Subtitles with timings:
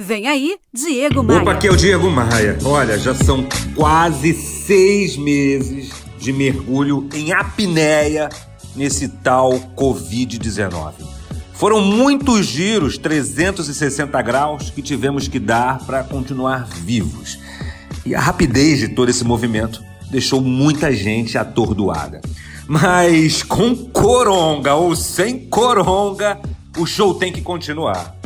[0.00, 1.40] Vem aí, Diego Maia.
[1.40, 2.56] Opa, aqui é o Diego Maia.
[2.64, 5.90] Olha, já são quase seis meses
[6.20, 8.28] de mergulho em apneia
[8.76, 10.92] nesse tal Covid-19.
[11.52, 17.36] Foram muitos giros 360 graus que tivemos que dar para continuar vivos.
[18.06, 22.20] E a rapidez de todo esse movimento deixou muita gente atordoada.
[22.68, 26.38] Mas com coronga ou sem coronga,
[26.76, 28.17] o show tem que continuar.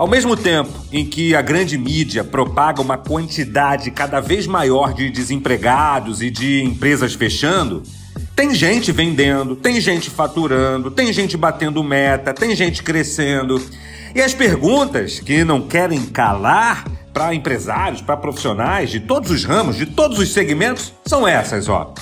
[0.00, 5.10] Ao mesmo tempo em que a grande mídia propaga uma quantidade cada vez maior de
[5.10, 7.82] desempregados e de empresas fechando,
[8.34, 13.60] tem gente vendendo, tem gente faturando, tem gente batendo meta, tem gente crescendo.
[14.14, 19.76] E as perguntas que não querem calar para empresários, para profissionais de todos os ramos,
[19.76, 21.92] de todos os segmentos, são essas, ó.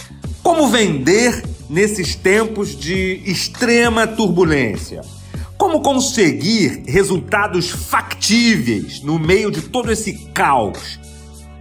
[0.40, 5.00] Como vender nesses tempos de extrema turbulência?
[5.58, 11.00] Como conseguir resultados factíveis no meio de todo esse caos?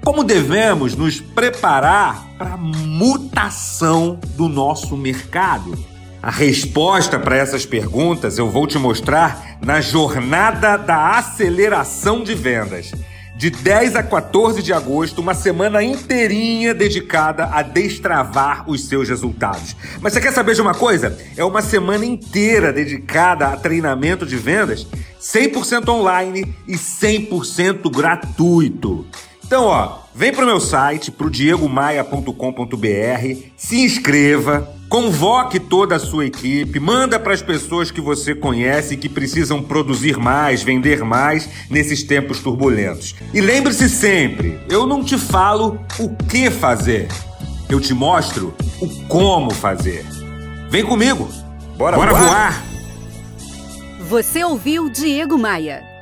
[0.05, 5.75] Como devemos nos preparar para a mutação do nosso mercado?
[6.21, 12.91] A resposta para essas perguntas eu vou te mostrar na jornada da aceleração de vendas
[13.37, 19.75] de 10 a 14 de agosto, uma semana inteirinha dedicada a destravar os seus resultados.
[20.01, 21.15] Mas você quer saber de uma coisa?
[21.37, 24.87] É uma semana inteira dedicada a treinamento de vendas
[25.21, 29.05] 100% online e 100% gratuito.
[29.45, 32.33] Então, ó, vem pro meu site, pro diegomaia.com.br,
[33.55, 38.97] se inscreva, convoque toda a sua equipe, manda para as pessoas que você conhece e
[38.97, 43.13] que precisam produzir mais, vender mais nesses tempos turbulentos.
[43.31, 47.09] E lembre-se sempre, eu não te falo o que fazer,
[47.69, 50.03] eu te mostro o como fazer.
[50.67, 51.29] Vem comigo,
[51.77, 52.25] bora, bora voar.
[52.25, 52.63] voar!
[54.09, 55.96] Você ouviu Diego Maia.